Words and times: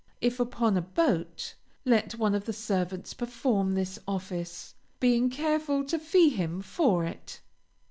If 0.19 0.39
upon 0.39 0.77
a 0.77 0.81
boat, 0.81 1.53
let 1.85 2.15
one 2.17 2.33
of 2.33 2.45
the 2.45 2.53
servants 2.53 3.13
perform 3.13 3.75
this 3.75 3.99
office, 4.07 4.73
being 4.99 5.29
careful 5.29 5.83
to 5.83 5.99
fee 5.99 6.29
him 6.29 6.63
for 6.63 7.05
it. 7.05 7.39